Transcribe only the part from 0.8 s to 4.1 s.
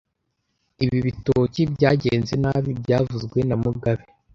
Ibi bitoki byagenze nabi byavuzwe na mugabe